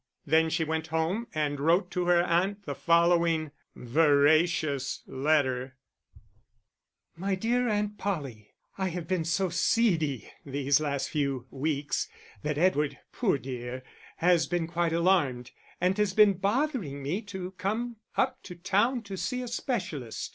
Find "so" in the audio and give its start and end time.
9.25-9.49